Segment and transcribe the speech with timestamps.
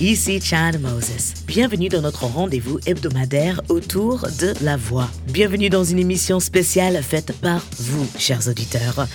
[0.00, 1.34] ici Chad Moses.
[1.46, 5.08] Bienvenue dans notre rendez-vous hebdomadaire autour de la voix.
[5.28, 9.06] Bienvenue dans une émission spéciale faite par vous, chers auditeurs.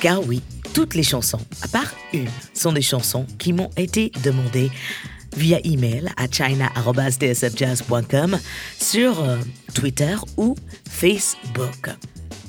[0.00, 0.40] Car oui,
[0.72, 4.70] toutes les chansons, à part une, sont des chansons qui m'ont été demandées
[5.36, 8.38] via email à china.tsfjazz.com
[8.78, 9.36] sur euh,
[9.74, 10.56] Twitter ou
[10.88, 11.90] Facebook.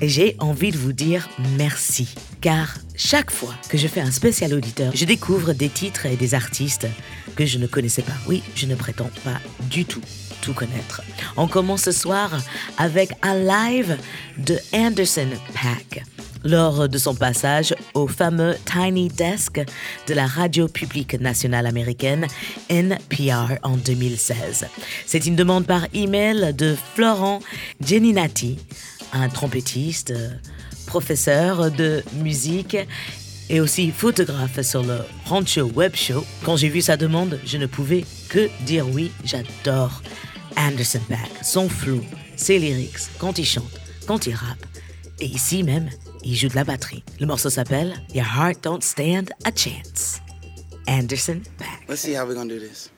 [0.00, 4.54] Et j'ai envie de vous dire merci, car chaque fois que je fais un spécial
[4.54, 6.86] auditeur, je découvre des titres et des artistes
[7.34, 8.12] que je ne connaissais pas.
[8.26, 10.02] Oui, je ne prétends pas du tout
[10.44, 11.00] tout connaître.
[11.38, 12.30] On commence ce soir
[12.76, 13.96] avec un live
[14.36, 16.04] de Anderson Pack
[16.44, 19.62] lors de son passage au fameux Tiny Desk
[20.06, 22.26] de la radio publique nationale américaine
[22.68, 24.66] NPR en 2016.
[25.06, 27.40] C'est une demande par email de Florent
[27.80, 28.58] Geninati,
[29.14, 30.12] un trompettiste,
[30.86, 32.76] professeur de musique
[33.48, 36.24] et aussi photographe sur le Rancho Web Show.
[36.44, 40.02] Quand j'ai vu sa demande, je ne pouvais que dire oui, j'adore
[40.56, 42.00] Anderson Paak, son flow,
[42.36, 44.64] ses lyrics, quand il chante, quand il rappe.
[45.20, 45.90] Et ici même,
[46.24, 47.04] il joue de la batterie.
[47.20, 50.20] Le morceau s'appelle Your Heart Don't Stand a Chance.
[50.86, 51.88] Anderson Paak.
[51.88, 52.90] Let's see how we're gonna do this.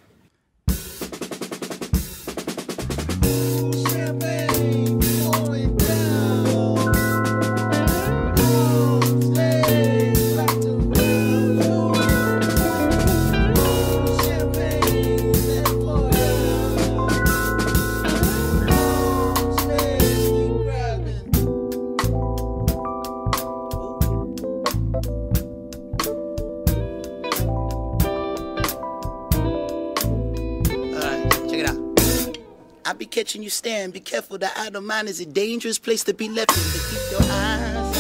[33.27, 33.93] Catching you stand.
[33.93, 36.63] Be careful, the idle mind is a dangerous place to be left in.
[36.63, 37.97] But keep your eyes.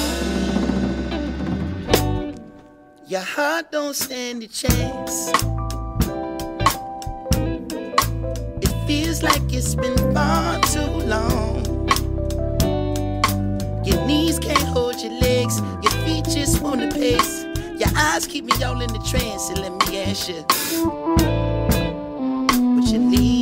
[3.08, 5.32] Your heart don't stand a chance.
[8.62, 11.88] It feels like it's been far too long.
[13.84, 17.44] Your knees can't hold your legs, your feet just wanna pace.
[17.76, 20.44] Your eyes keep me all in the trance, and let me ask you.
[22.76, 23.35] But you leave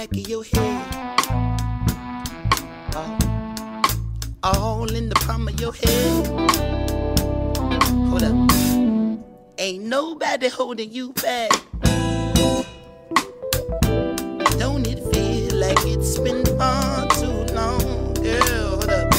[0.00, 1.26] back of your head.
[2.96, 3.18] All,
[4.42, 6.26] all in the palm of your head.
[8.08, 8.50] Hold up.
[9.58, 11.50] Ain't nobody holding you back.
[14.58, 18.68] Don't it feel like it's been far too long, girl?
[18.68, 19.12] Hold up.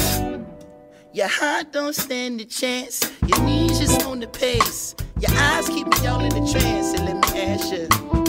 [1.12, 3.08] Your heart don't stand a chance.
[3.28, 4.96] Your knees just on the pace.
[5.20, 6.92] Your eyes keep me all in the trance.
[6.94, 8.21] And let me ask you.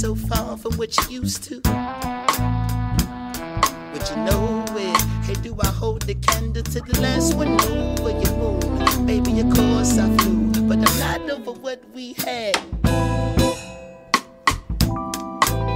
[0.00, 1.60] So far from what you used to.
[1.60, 1.74] But
[4.08, 4.96] you know it.
[5.26, 9.04] Hey, do I hold the candle to the last one over your moon?
[9.04, 10.52] Baby, of course I flew.
[10.62, 12.54] But I'm not over what we had.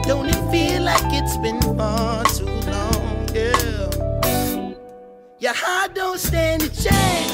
[0.08, 3.90] Don't it feel like it's been far too long, girl?
[5.38, 7.33] Your heart don't stand a chance.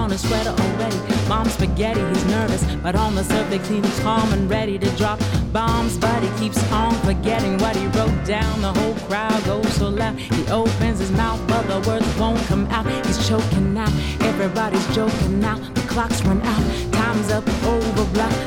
[0.00, 0.96] On his sweater already.
[1.28, 5.20] Mom's spaghetti, he's nervous, but on the surface he's calm and ready to drop
[5.52, 5.96] bombs.
[5.98, 8.62] But he keeps on forgetting what he wrote down.
[8.62, 10.18] The whole crowd goes so loud.
[10.18, 12.86] He opens his mouth, but the words won't come out.
[13.06, 13.92] He's choking now.
[14.20, 15.58] Everybody's joking now.
[15.74, 16.92] The clock's run out.
[16.92, 18.39] Time's up, over, blah.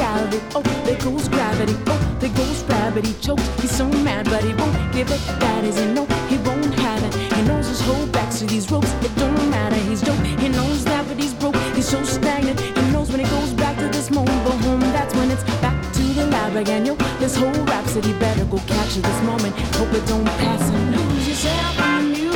[0.00, 0.40] Reality.
[0.54, 1.76] Oh, there goes gravity.
[1.86, 3.12] Oh, there goes gravity.
[3.20, 3.42] Choked.
[3.60, 5.20] He's so mad, but he won't give it.
[5.40, 7.14] That is, he know he won't have it.
[7.34, 8.90] He knows his whole back to these ropes.
[9.04, 9.76] It don't matter.
[9.76, 10.16] He's dope.
[10.40, 11.56] He knows that, but he's broke.
[11.76, 12.58] He's so stagnant.
[12.60, 14.80] He knows when he goes back to this mobile home.
[14.80, 16.86] That's when it's back to the lab again.
[16.86, 19.54] Yo, this whole rhapsody better go capture this moment.
[19.76, 22.29] Hope it don't pass and lose yourself in the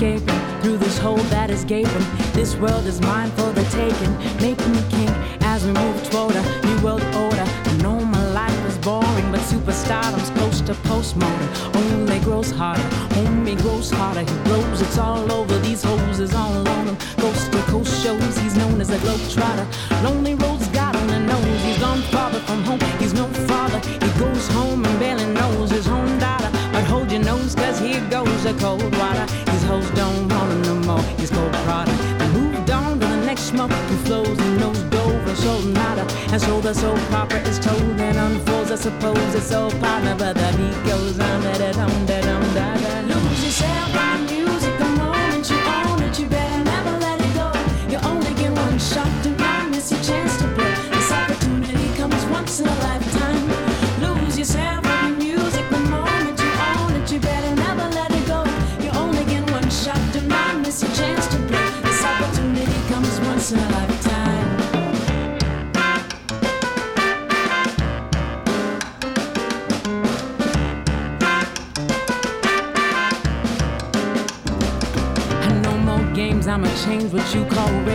[0.00, 2.06] escaping through this hole that is gaping.
[2.32, 4.16] This world is mine for the taking.
[4.40, 5.12] making me king
[5.42, 7.44] as we move toward a new world order.
[7.44, 11.50] I know my life is boring, but superstardom's close to postmodern.
[11.76, 14.20] Only grows harder, homie grows harder.
[14.20, 15.58] He blows, it's all over.
[15.58, 16.96] These hoes is all on him.
[17.18, 19.66] Coast to coast shows, he's known as a globetrotter.
[20.02, 21.62] Lonely roads, God only knows.
[21.62, 23.80] He's gone farther from home, he's no father.
[23.86, 26.50] He goes home and barely knows his home daughter.
[26.72, 29.49] But hold your nose, cause here goes the cold water.
[29.70, 31.96] Hoes don't want him no more, he's cold product.
[32.20, 36.04] And moved on to the next smoke who flows and knows dove and soul nada.
[36.32, 38.72] And so the soul opera is told and unfolds.
[38.72, 41.42] I suppose it's soul partner, but the beat goes on.
[41.44, 41.99] Da da dum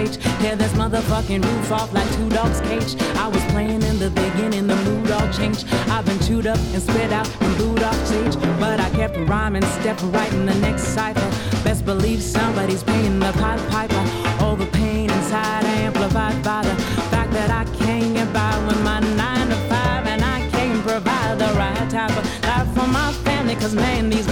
[0.06, 0.18] rage.
[0.42, 2.96] Tear this motherfucking roof off like two dogs' cage.
[3.18, 5.66] I was playing in the beginning, the mood all changed.
[5.90, 8.36] I've been chewed up and spit out and booed off stage.
[8.60, 11.30] But I kept rhyming, step right in the next cipher.
[11.64, 14.04] Best believe somebody's paying the Pied Piper.
[14.44, 16.76] All the pain inside amplified by the
[17.12, 20.08] fact that I can't get by with my nine to five.
[20.08, 23.56] And I can't provide the right type of life for my family.
[23.56, 24.28] Cause man, these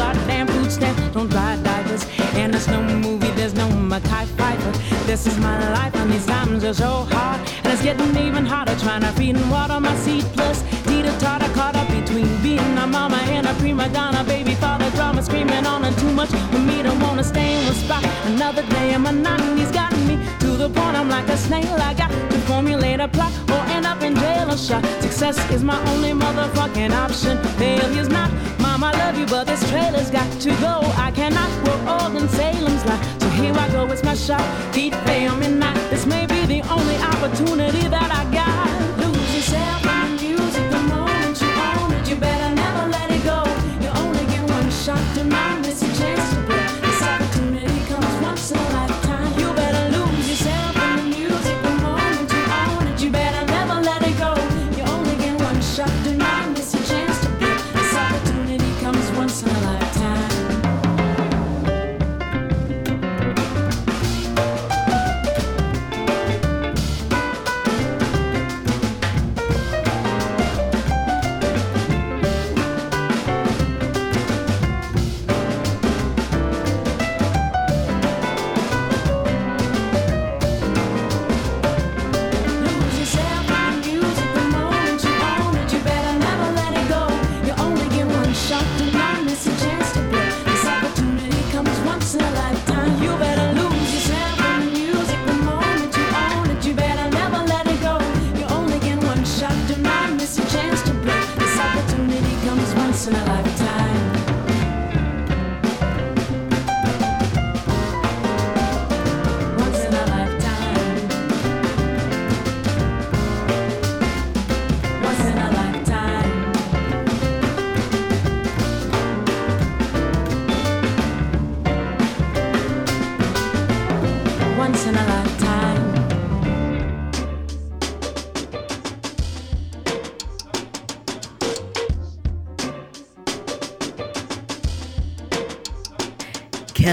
[5.13, 7.39] This is my life, and these times are so hard.
[7.63, 10.25] And it's getting even harder trying to feed and water my seed.
[10.33, 14.24] Plus, teeter totter caught up between being a mama and a prima donna.
[14.24, 17.75] Baby father drama screaming on and too much for me to wanna stay in one
[17.75, 18.04] spot.
[18.25, 21.75] Another day, and monotony's gotten me to the point I'm like a snail.
[21.80, 24.83] I got to formulate a plot or end up in jail or shot.
[25.00, 27.38] Success is my only motherfucking option.
[27.60, 28.31] Failure's not.
[28.57, 30.81] Mom, I love you, but this trailer's got to go.
[30.98, 33.12] I cannot grow old in Salem's lot.
[33.36, 34.46] Here I go, it's my shot.
[34.74, 35.75] Feet fail me not.
[35.90, 38.92] This may be the only opportunity that I got.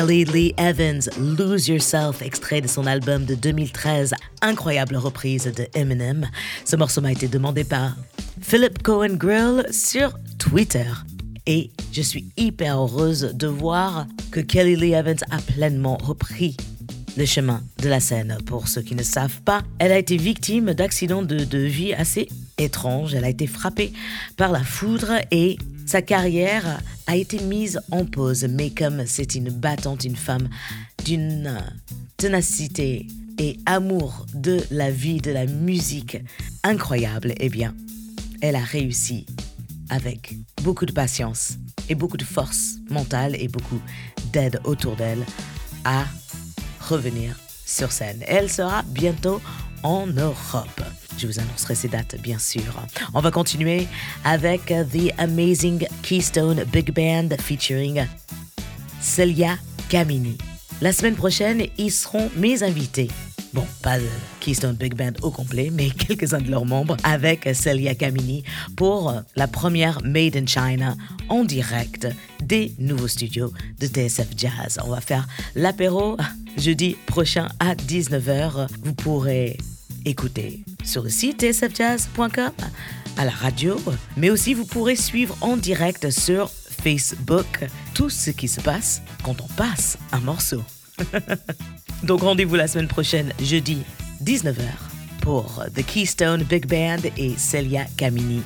[0.01, 6.27] Kelly Lee Evans, Lose Yourself, extrait de son album de 2013, incroyable reprise de Eminem.
[6.65, 7.99] Ce morceau m'a été demandé par
[8.41, 10.87] Philip Cohen Grill sur Twitter.
[11.45, 16.57] Et je suis hyper heureuse de voir que Kelly Lee Evans a pleinement repris
[17.19, 18.39] le chemin de la scène.
[18.47, 22.27] Pour ceux qui ne savent pas, elle a été victime d'accidents de, de vie assez
[22.57, 23.15] étranges.
[23.15, 23.93] Elle a été frappée
[24.39, 25.59] par la foudre et
[25.91, 30.49] sa carrière a été mise en pause, mais comme c'est une battante, une femme
[31.05, 31.59] d'une
[32.17, 36.19] ténacité et amour de la vie, de la musique
[36.63, 37.75] incroyable, eh bien,
[38.41, 39.27] elle a réussi
[39.89, 41.55] avec beaucoup de patience
[41.89, 43.81] et beaucoup de force mentale et beaucoup
[44.33, 45.27] d'aide autour d'elle
[45.85, 46.05] à
[46.89, 48.23] revenir sur scène.
[48.29, 49.41] Elle sera bientôt
[49.83, 50.83] en Europe.
[51.19, 52.63] Je vous annoncerai ces dates, bien sûr.
[53.15, 53.87] On va continuer
[54.25, 58.07] avec The Amazing Keystone Big Band featuring
[59.01, 59.57] Celia
[59.89, 60.39] Camini.
[60.81, 63.09] La semaine prochaine, ils seront mes invités.
[63.53, 64.07] Bon, pas le
[64.39, 68.45] Keystone Big Band au complet, mais quelques-uns de leurs membres avec Celia Camini
[68.77, 70.97] pour la première Made in China
[71.29, 72.07] en direct
[72.41, 74.79] des nouveaux studios de TSF Jazz.
[74.85, 75.27] On va faire
[75.57, 76.17] l'apéro
[76.57, 78.69] jeudi prochain à 19h.
[78.85, 79.57] Vous pourrez
[80.05, 82.53] écouter sur le site tsfjazz.com,
[83.17, 83.81] à la radio,
[84.17, 89.41] mais aussi vous pourrez suivre en direct sur Facebook tout ce qui se passe quand
[89.41, 90.63] on passe un morceau.
[92.03, 93.83] Donc rendez-vous la semaine prochaine, jeudi
[94.25, 94.65] 19h,
[95.21, 98.43] pour The Keystone Big Band et Celia Camini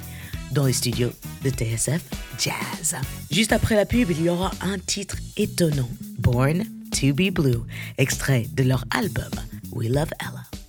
[0.52, 1.10] dans les studios
[1.44, 2.02] de TSF
[2.38, 2.96] Jazz.
[3.30, 7.62] Juste après la pub, il y aura un titre étonnant, Born to be Blue,
[7.98, 9.30] extrait de leur album
[9.72, 10.63] We Love Ella.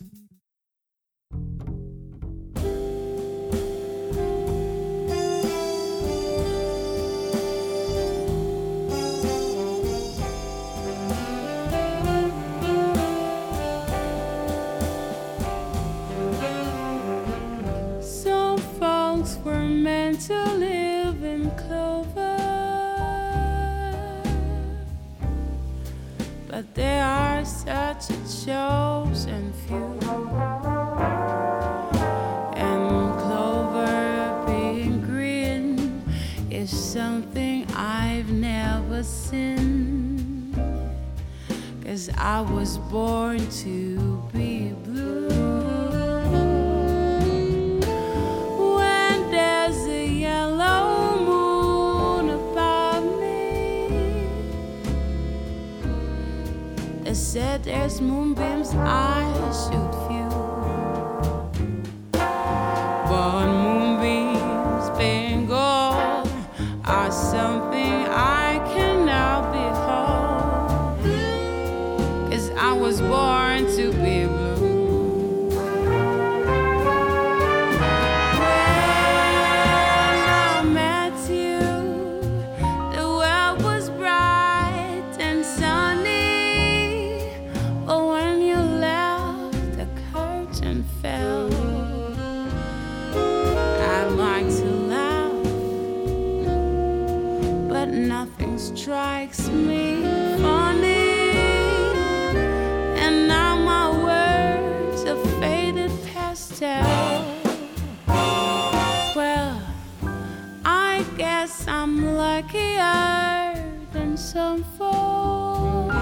[111.36, 113.54] Guess I'm luckier
[113.92, 115.94] than some folks.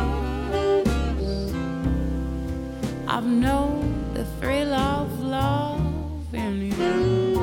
[3.08, 7.42] I've known the thrill of love in you,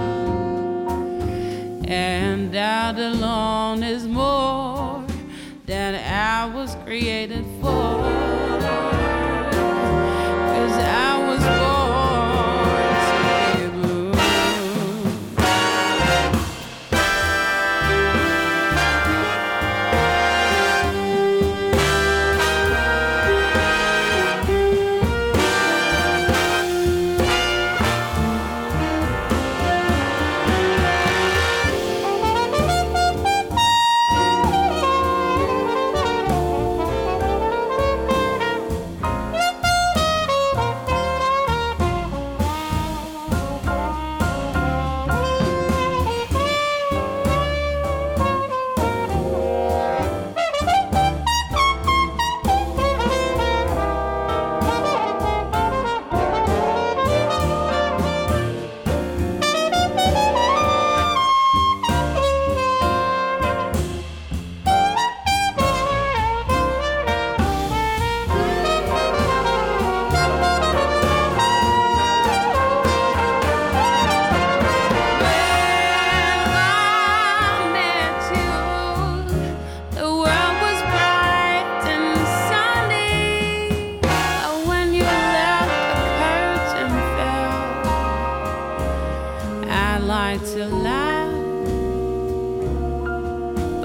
[1.89, 5.05] and that alone is more
[5.67, 8.00] than I was created for.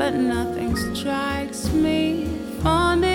[0.05, 2.27] but nothing strikes me
[2.61, 3.14] funny.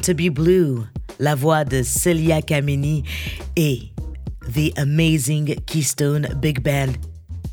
[0.00, 0.80] To be Blue,
[1.18, 3.02] la voix de Celia Kameni
[3.56, 3.80] et
[4.54, 6.92] The Amazing Keystone Big Band,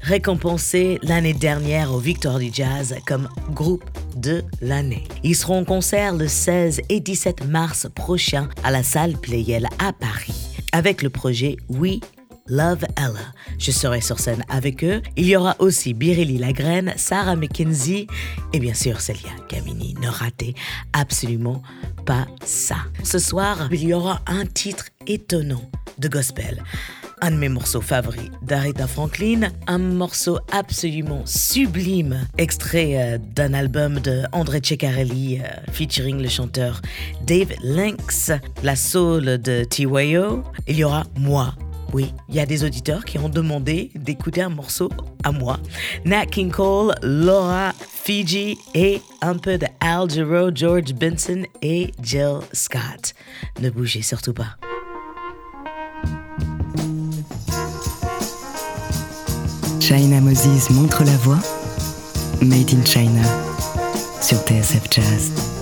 [0.02, 3.84] récompensé l'année dernière au Victor du Jazz comme groupe
[4.16, 5.04] de l'année.
[5.24, 9.92] Ils seront en concert le 16 et 17 mars prochain à la salle Playel à
[9.92, 12.00] Paris avec le projet We
[12.50, 13.34] Love Ella.
[13.58, 15.02] Je serai sur scène avec eux.
[15.16, 18.08] Il y aura aussi Birelli Lagraine, Sarah McKenzie
[18.54, 19.96] et bien sûr Celia Camini.
[20.02, 20.56] Ne ratez
[20.94, 21.62] absolument
[22.06, 22.78] pas ça.
[23.04, 26.64] Ce soir, il y aura un titre étonnant de gospel.
[27.22, 34.00] Un de mes morceaux favoris d'Aretha Franklin, un morceau absolument sublime, extrait euh, d'un album
[34.00, 36.82] de André Ceccarelli, euh, featuring le chanteur
[37.28, 38.32] Dave Lynx,
[38.64, 40.44] la soul de T.Y.O.
[40.68, 41.54] Il y aura Moi
[41.94, 44.90] oui, il y a des auditeurs qui ont demandé d'écouter un morceau
[45.24, 45.60] à moi.
[46.06, 52.40] Nat King Cole, Laura, Fiji et un peu de Al Jarreau, George Benson et Jill
[52.54, 53.14] Scott.
[53.62, 54.58] Ne bougez surtout pas.
[59.80, 61.40] China Moses montre la voix.
[62.42, 63.24] Made in China
[64.22, 65.59] sur TSF Jazz.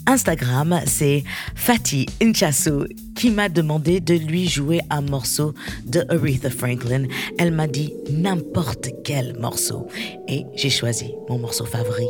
[0.07, 7.05] Instagram, c'est Fatih Inchasso qui m'a demandé de lui jouer un morceau de Aretha Franklin.
[7.39, 9.87] Elle m'a dit n'importe quel morceau.
[10.29, 12.09] Et j'ai choisi mon morceau favori,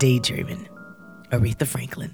[0.00, 0.64] Daydreamin',
[1.30, 2.08] Aretha Franklin.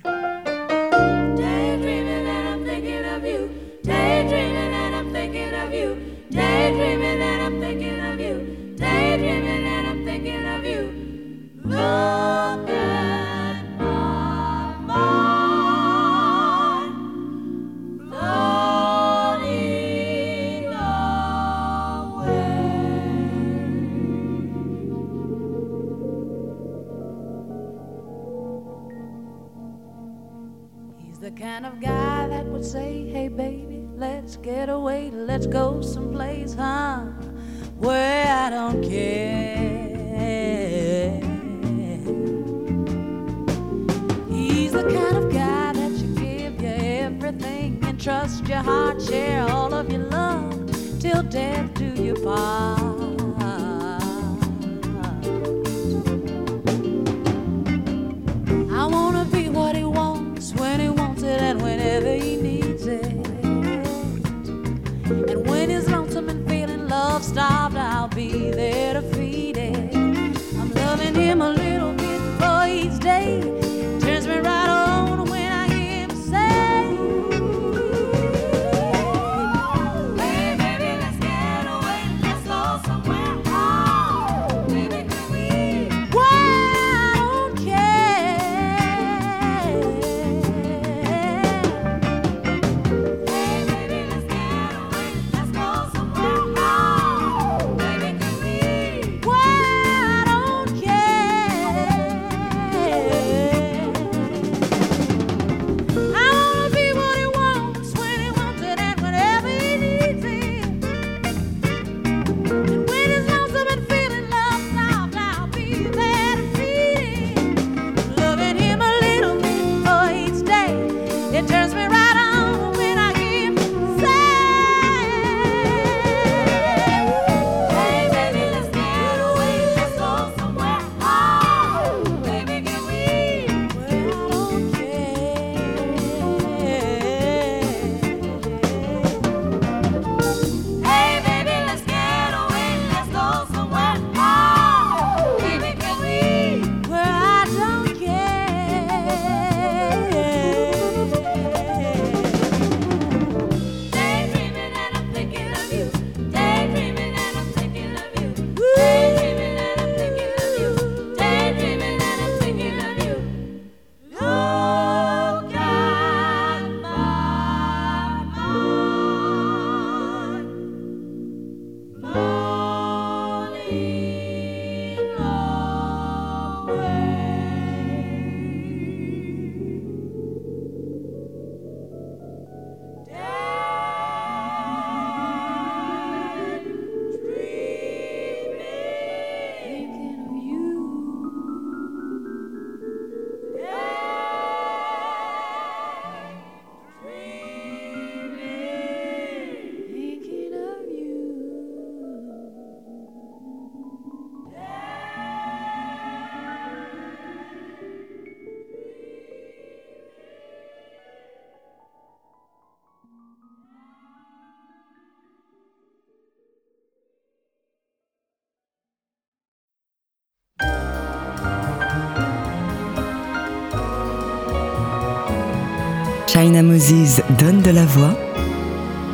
[226.40, 228.16] China Moses donne de la voix.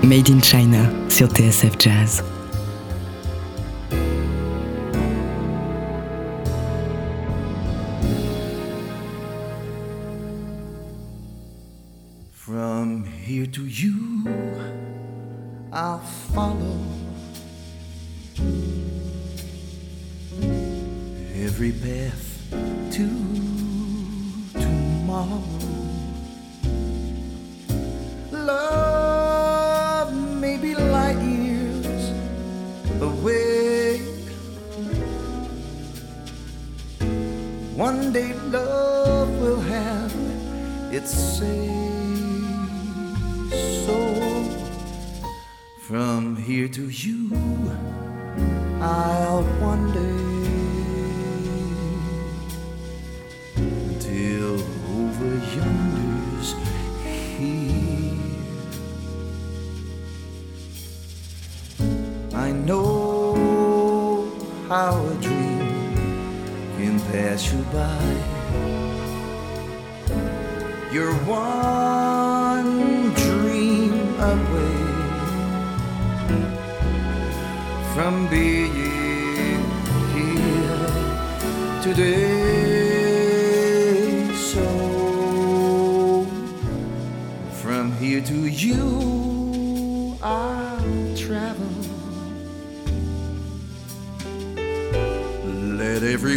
[0.04, 2.35] Made in China sur TSF Jazz.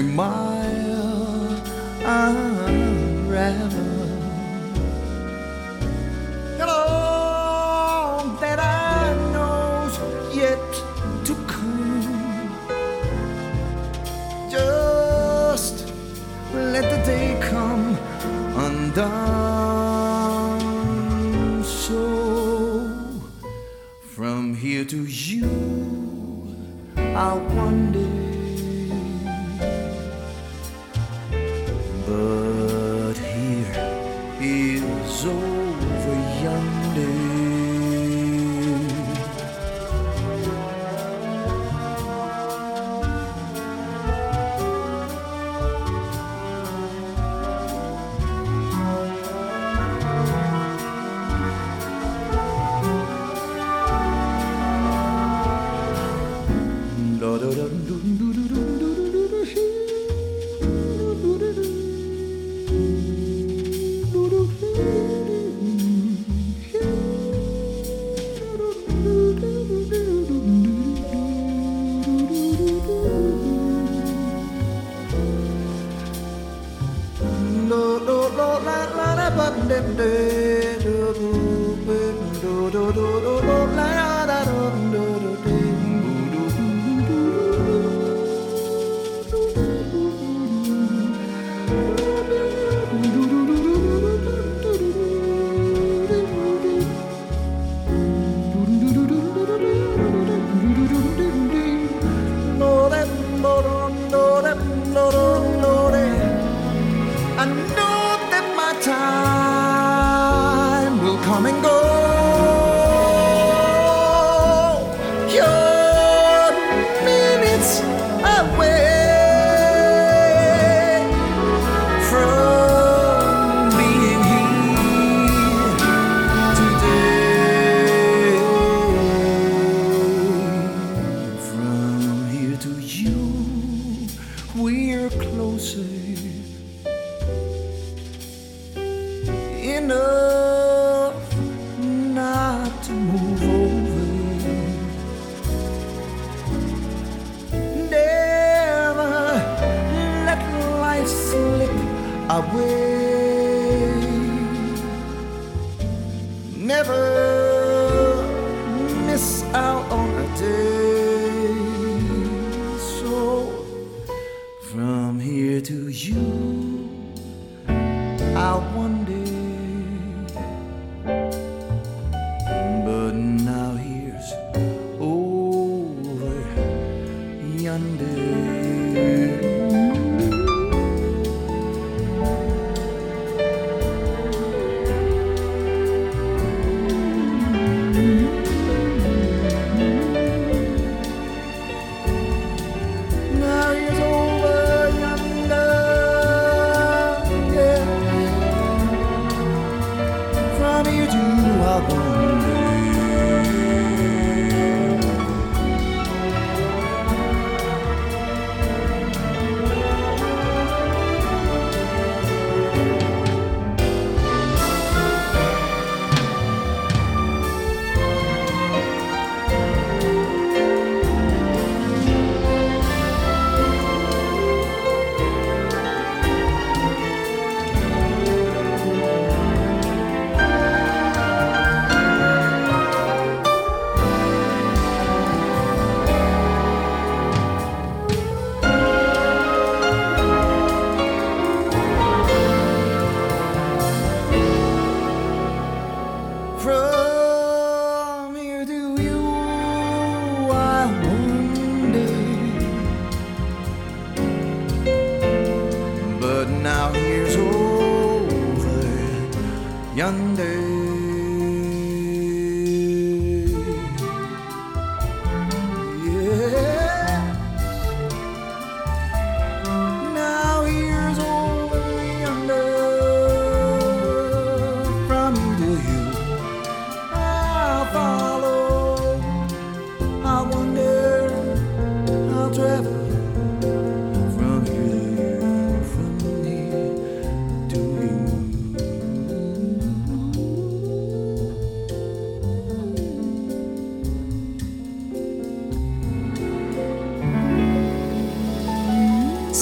[0.02, 0.49] My.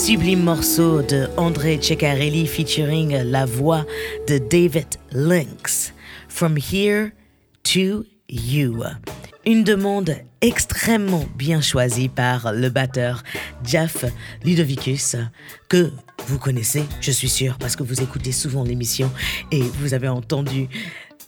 [0.08, 3.86] Sublime morceau de André Ceccarelli featuring la voix
[4.30, 5.91] de David Lynx.
[6.30, 7.12] From Here
[7.63, 8.84] to You.
[9.46, 13.22] Une demande extrêmement bien choisie par le batteur
[13.65, 14.06] Jeff
[14.46, 15.17] Ludovicus,
[15.67, 15.91] que
[16.28, 19.12] vous connaissez, je suis sûr, parce que vous écoutez souvent l'émission
[19.52, 20.70] et vous avez entendu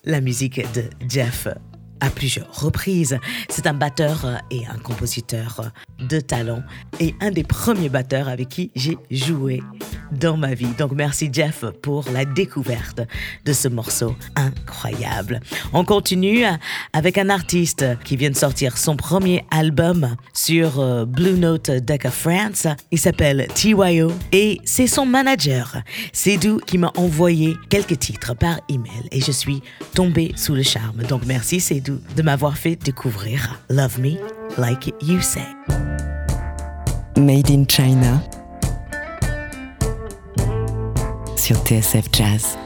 [0.06, 1.50] la musique de Jeff
[2.00, 3.18] à plusieurs reprises.
[3.50, 6.64] C'est un batteur et un compositeur de talent
[7.00, 9.62] et un des premiers batteurs avec qui j'ai joué
[10.12, 10.74] dans ma vie.
[10.78, 13.02] Donc merci Jeff pour la découverte
[13.46, 15.40] de ce morceau incroyable.
[15.74, 16.44] On continue
[16.94, 22.12] avec un artiste qui vient de sortir son premier album sur euh, Blue Note Decca
[22.12, 22.68] France.
[22.92, 25.78] Il s'appelle TYO et c'est son manager,
[26.14, 29.62] Cédou, qui m'a envoyé quelques titres par email et je suis
[29.94, 31.04] tombée sous le charme.
[31.04, 31.60] Donc merci
[32.16, 34.18] De m'avoir fait découvrir Love Me
[34.58, 35.46] Like You Say.
[37.18, 38.22] Made in China
[41.36, 42.58] sur TSF Jazz.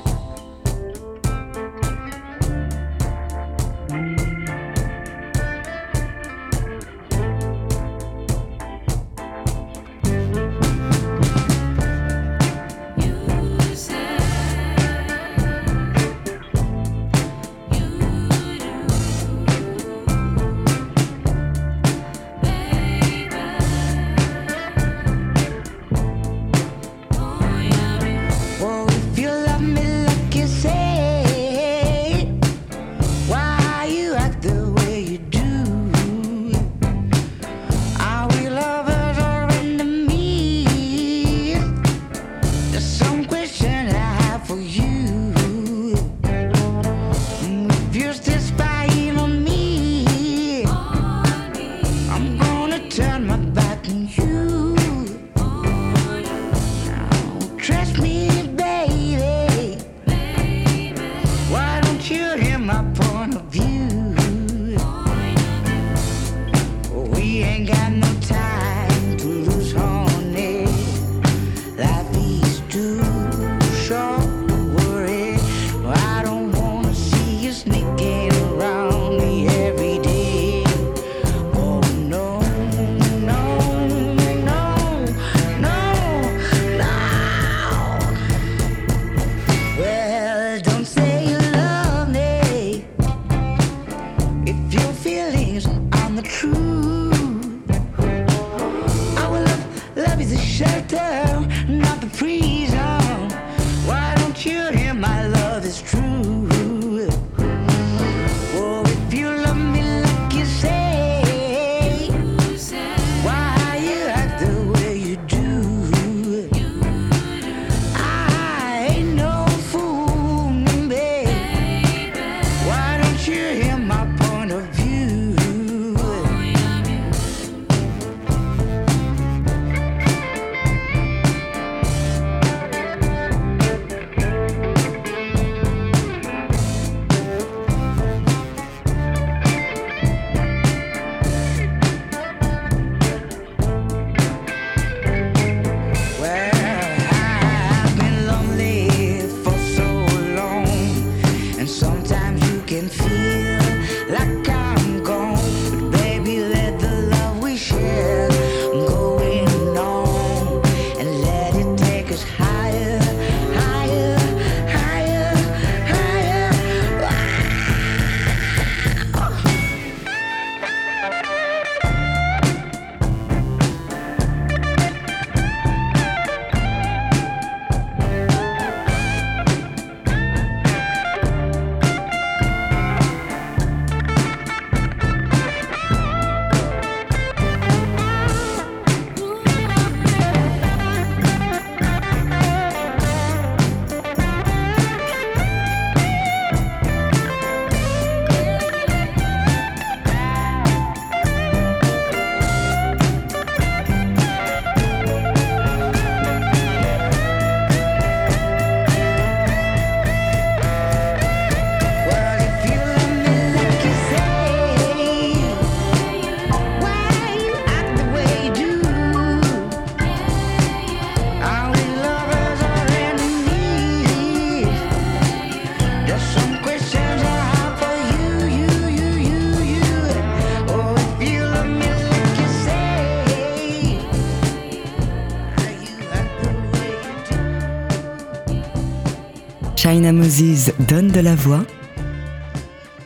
[239.93, 241.63] China Moses donne de la voix.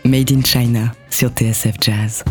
[0.06, 2.24] Made in China sur TSF Jazz.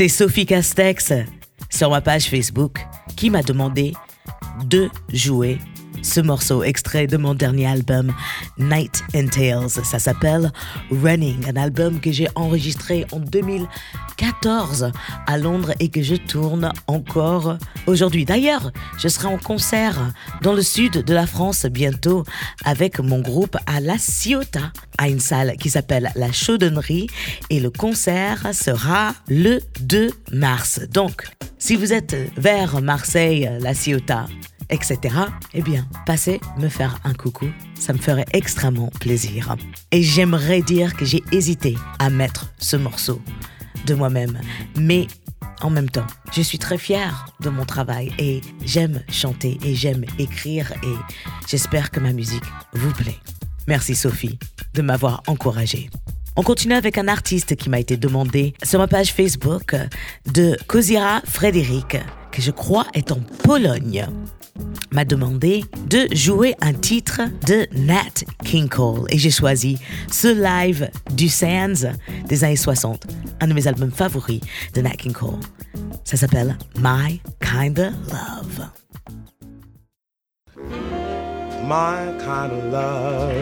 [0.00, 1.12] C'est Sophie Castex.
[1.68, 2.78] Sur ma page Facebook
[3.16, 3.92] qui m'a demandé
[4.64, 5.58] de jouer
[6.02, 8.12] ce morceau extrait de mon dernier album
[8.58, 9.70] Night and Tales.
[9.70, 10.52] Ça s'appelle
[10.90, 14.92] Running, un album que j'ai enregistré en 2014
[15.26, 18.24] à Londres et que je tourne encore aujourd'hui.
[18.24, 22.24] D'ailleurs, je serai en concert dans le sud de la France bientôt
[22.64, 27.08] avec mon groupe à La Ciotat, à une salle qui s'appelle La Chaudonnerie
[27.50, 30.80] et le concert sera le 2 mars.
[30.92, 31.28] Donc,
[31.58, 34.26] si vous êtes vers Marseille, La Ciotat,
[34.70, 35.14] etc.,
[35.54, 37.46] eh bien, passez me faire un coucou.
[37.78, 39.56] Ça me ferait extrêmement plaisir.
[39.92, 43.20] Et j'aimerais dire que j'ai hésité à mettre ce morceau
[43.86, 44.40] de moi-même.
[44.76, 45.06] Mais
[45.62, 50.04] en même temps, je suis très fière de mon travail et j'aime chanter et j'aime
[50.18, 50.94] écrire et
[51.48, 53.18] j'espère que ma musique vous plaît.
[53.66, 54.38] Merci Sophie
[54.74, 55.90] de m'avoir encouragée.
[56.36, 59.76] On continue avec un artiste qui m'a été demandé sur ma page Facebook
[60.32, 61.98] de Kozira Frédéric,
[62.30, 64.06] que je crois est en Pologne
[64.90, 69.78] m'a demandé de jouer un titre de Nat King Cole et j'ai choisi
[70.10, 71.92] ce live du Sands
[72.28, 73.06] des années 60,
[73.40, 74.40] un de mes albums favoris
[74.74, 75.40] de Nat King Cole.
[76.04, 78.70] Ça s'appelle My Kinda Love.
[81.70, 83.32] my kind of love,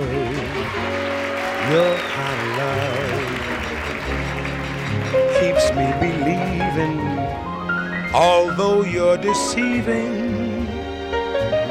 [1.73, 3.39] your kind of love
[5.41, 6.99] keeps me believing,
[8.13, 10.38] although you're deceiving,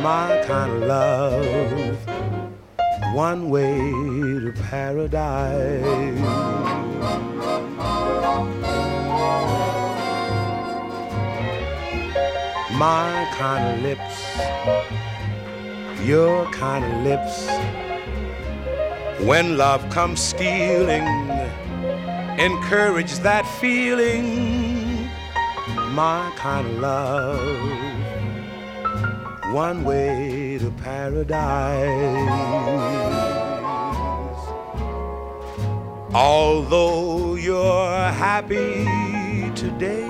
[0.01, 1.97] my kind of love,
[3.15, 6.47] one way to paradise.
[12.77, 14.37] my kind of lips,
[16.05, 17.49] your kind of lips.
[19.25, 21.07] When love comes stealing,
[22.37, 25.09] encourage that feeling,
[25.95, 28.06] my kind of love.
[29.53, 32.27] One way to paradise.
[36.13, 40.07] Although you're happy today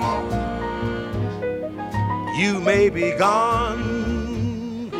[2.38, 4.92] you may be gone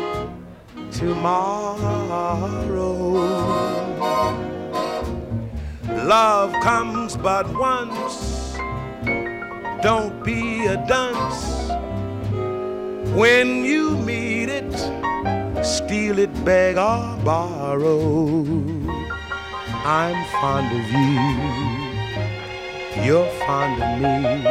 [0.91, 1.79] tomorrow.
[6.03, 8.57] Love comes but once,
[9.81, 11.68] don't be a dunce.
[13.15, 14.71] When you meet it,
[15.65, 18.45] steal it, beg or borrow.
[19.83, 21.19] I'm fond of you,
[23.03, 24.43] you're fond of me.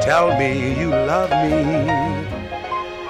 [0.00, 1.62] Tell me you love me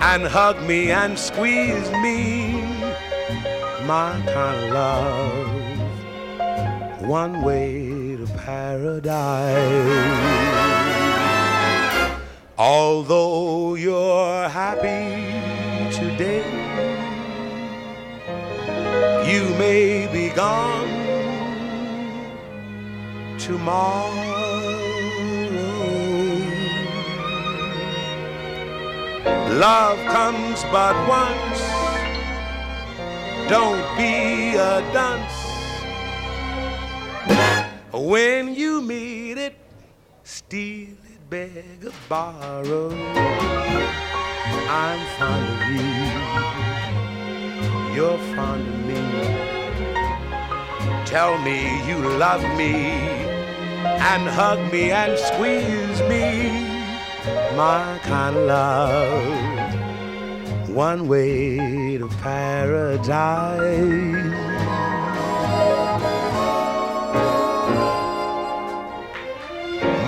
[0.00, 2.62] and hug me and squeeze me,
[3.86, 5.48] my kind of love.
[7.02, 9.90] One way to paradise.
[12.60, 15.16] Although you're happy
[15.96, 16.44] today,
[19.26, 20.90] you may be gone
[23.38, 24.12] tomorrow.
[29.56, 31.62] Love comes but once.
[33.48, 35.38] Don't be a dunce.
[37.90, 39.56] When you meet it,
[40.24, 42.90] steal it, beg or borrow.
[44.68, 45.94] I'm fond of you.
[47.94, 49.02] You're fond of me.
[51.06, 51.58] Tell me
[51.88, 52.74] you love me
[54.10, 56.68] and hug me and squeeze me
[57.56, 59.78] my kind of love,
[60.68, 63.60] one way to paradise.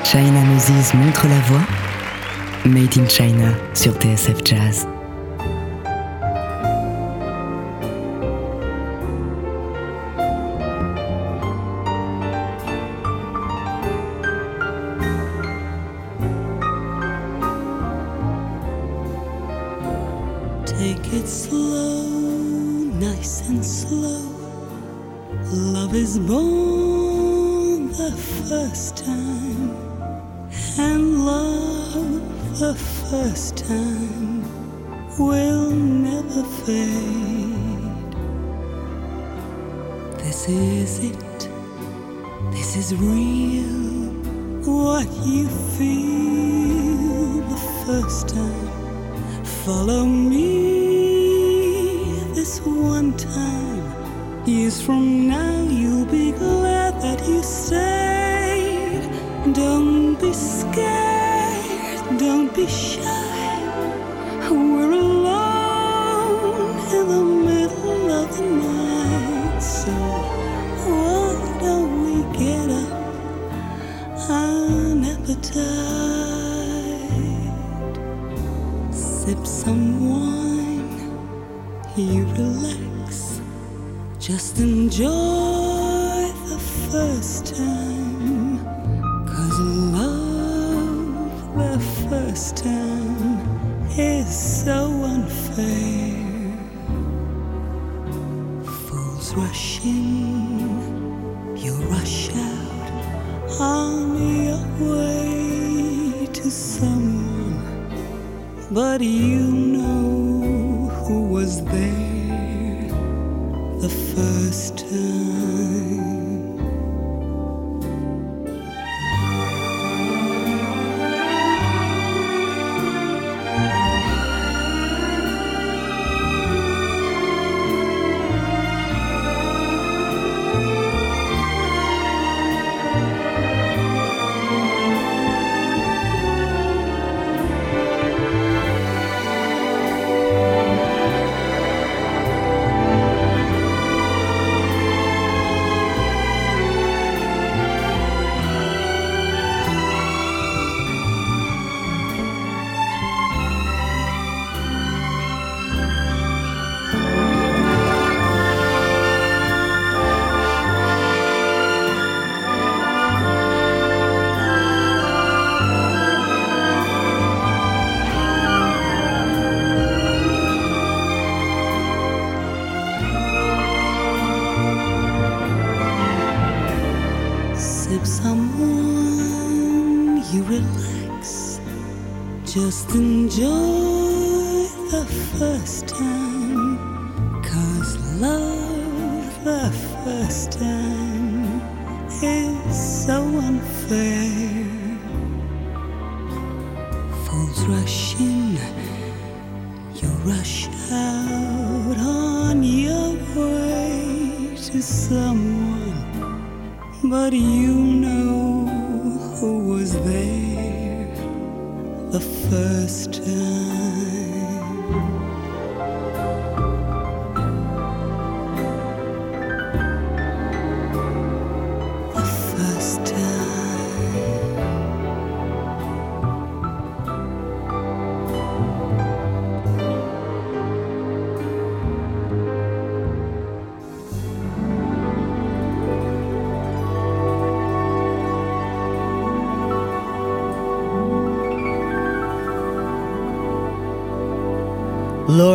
[0.04, 1.66] China Moses montre la voix.
[2.64, 4.91] Made in China sur TSF Jazz.
[49.44, 50.44] Follow me
[52.34, 54.46] this one time.
[54.46, 59.02] Years from now, you'll be glad that you stayed.
[59.52, 63.02] Don't be scared, don't be shy.
[64.50, 69.60] We're alone in the middle of the night.
[69.60, 69.92] So
[70.86, 72.92] why don't we get up
[74.28, 75.91] an appetite?
[82.12, 83.40] You relax.
[84.18, 85.51] Just enjoy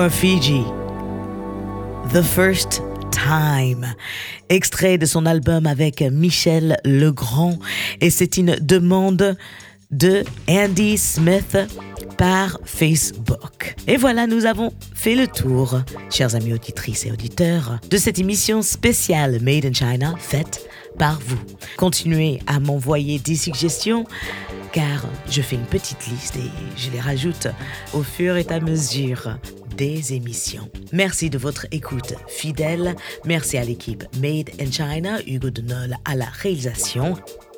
[0.09, 0.63] Fiji,
[2.13, 2.81] The First
[3.11, 3.85] Time,
[4.49, 7.57] extrait de son album avec Michel Legrand,
[7.99, 9.35] et c'est une demande
[9.91, 11.57] de Andy Smith
[12.17, 13.75] par Facebook.
[13.87, 18.61] Et voilà, nous avons fait le tour, chers amis auditrices et auditeurs, de cette émission
[18.61, 21.39] spéciale Made in China faite par vous.
[21.77, 24.05] Continuez à m'envoyer des suggestions
[24.71, 27.47] car je fais une petite liste et je les rajoute
[27.93, 29.37] au fur et à mesure
[29.77, 30.69] des émissions.
[30.91, 32.95] Merci de votre écoute fidèle.
[33.25, 37.15] Merci à l'équipe Made in China, Hugo Denol à la réalisation.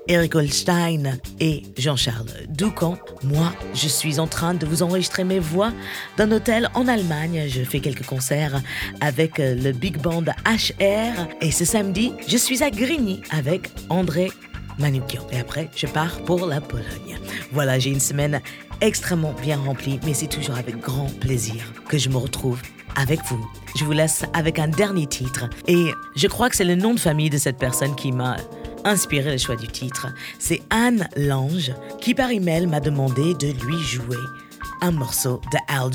[0.08, 2.98] Eric Holstein et Jean-Charles Doucan.
[3.24, 5.72] Moi, je suis en train de vous enregistrer mes voix
[6.18, 7.46] d'un hôtel en Allemagne.
[7.48, 8.62] Je fais quelques concerts
[9.02, 11.28] avec le big band HR.
[11.42, 14.32] Et ce samedi, je suis à Grigny avec André
[14.80, 15.28] Manoukian.
[15.32, 17.20] Et après, je pars pour la Pologne.
[17.52, 18.42] Voilà, j'ai une semaine
[18.82, 22.62] extrêmement bien remplie, mais c'est toujours avec grand plaisir que je me retrouve
[22.96, 23.50] avec vous.
[23.78, 25.50] Je vous laisse avec un dernier titre.
[25.68, 28.38] Et je crois que c'est le nom de famille de cette personne qui m'a
[28.86, 30.08] inspiré le choix du titre.
[30.40, 31.72] C'est Anne Lange
[32.02, 34.18] qui par email m'a demandé de lui jouer
[34.82, 35.92] un morceau de Al.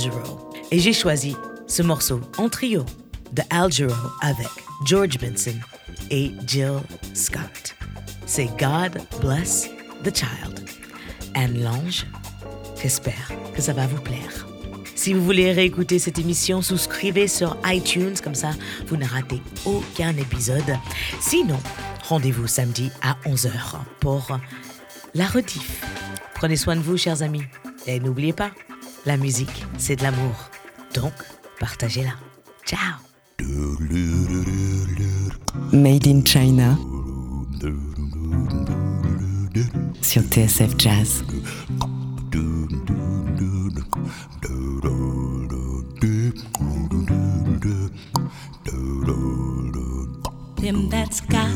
[0.71, 2.85] Et j'ai choisi ce morceau en trio
[3.33, 3.71] de Al
[4.23, 4.49] avec
[4.85, 5.59] George Benson
[6.11, 6.81] et Jill
[7.15, 7.75] Scott.
[8.27, 9.69] C'est God Bless
[10.05, 10.69] the Child.
[11.35, 12.07] Anne Lange,
[12.85, 14.47] j'espère que ça va vous plaire.
[14.95, 18.51] Si vous voulez réécouter cette émission, souscrivez sur iTunes, comme ça
[18.89, 20.77] vous ne ratez aucun épisode.
[21.19, 21.59] Sinon,
[22.07, 24.39] rendez-vous samedi à 11h pour
[25.15, 25.83] la rediff.
[26.35, 27.45] Prenez soin de vous, chers amis.
[27.87, 28.51] Et n'oubliez pas,
[29.07, 30.51] la musique, c'est de l'amour.
[30.95, 31.15] Donc,
[31.59, 32.13] partagez-la.
[32.67, 32.99] Ciao
[35.73, 36.77] Made in China
[40.03, 41.25] sur TSF Jazz.
[50.57, 51.54] Them that's got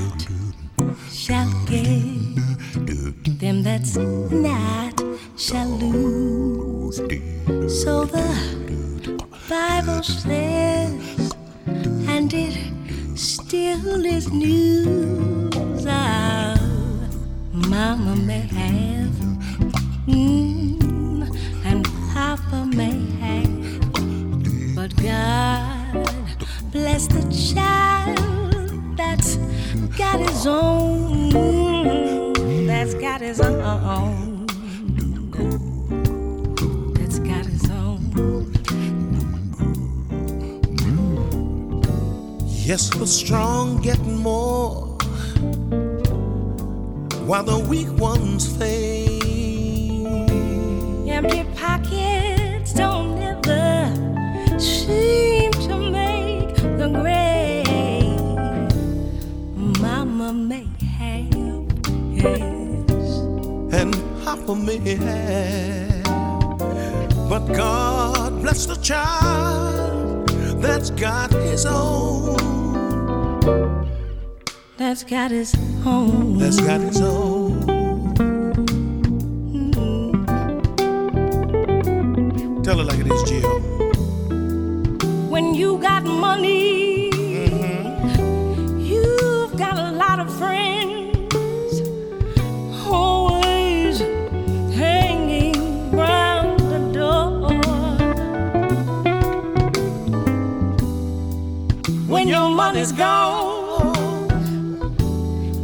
[102.79, 103.97] money's gone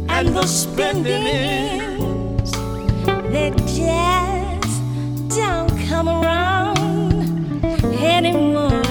[0.09, 2.51] and the spending ends,
[3.31, 4.81] they just
[5.29, 7.63] don't come around
[8.01, 8.81] anymore.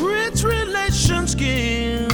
[0.00, 2.12] Rich relations give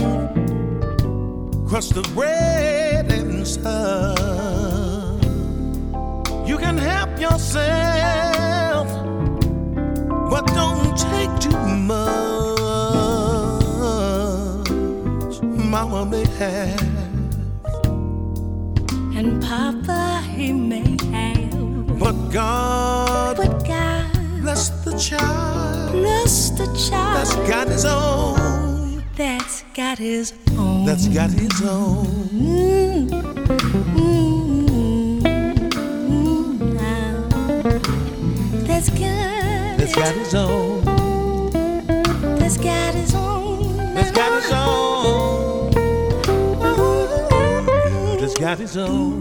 [1.69, 4.19] crust of bread and stuff.
[6.47, 8.32] You can help yourself,
[10.63, 11.59] don't take too
[11.93, 12.03] much.
[15.73, 16.81] Mama may have,
[19.19, 27.17] And Papa, he may have, but God but God bless the child bless the child
[27.17, 29.03] that's got his own.
[29.17, 30.87] that's got his own.
[30.87, 32.07] That's got his own.
[32.33, 33.09] Mm,
[39.83, 40.85] That's got his own.
[42.39, 43.95] That's got his own.
[43.95, 45.73] That's got his own.
[48.21, 49.21] That's got his own.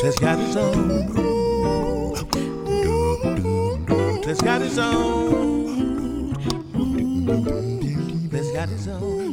[0.00, 1.10] That's got his own.
[4.22, 6.32] That's got his own.
[8.30, 9.32] That's got his own.